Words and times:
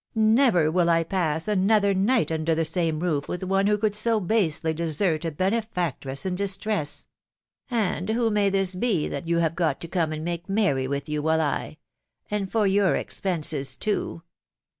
Never 0.15 0.71
will 0.71 0.89
I 0.89 1.03
pass 1.03 1.47
another 1.47 1.93
night 1.93 2.31
under 2.31 2.55
the 2.55 2.65
same 2.65 3.01
roof 3.01 3.27
with 3.29 3.43
one 3.43 3.67
who 3.67 3.77
could 3.77 3.93
so 3.93 4.19
basely 4.19 4.73
desert 4.73 5.25
a 5.25 5.29
benefactress 5.31 6.25
in 6.25 6.33
distress!•... 6.33 7.03
And 7.77 8.09
who 8.09 8.31
may 8.31 8.49
this 8.49 8.73
be 8.73 9.07
that 9.09 9.27
you 9.27 9.37
have 9.37 9.55
got 9.55 9.79
to 9.81 9.87
come 9.87 10.11
and 10.11 10.25
make 10.25 10.49
merry 10.49 10.87
with 10.87 11.07
you, 11.07 11.21
while 11.21 11.39
I..•. 11.39 11.77
and 12.35 12.51
for 12.51 12.65
your 12.65 12.95
expenses 12.95 13.75
too 13.75 14.23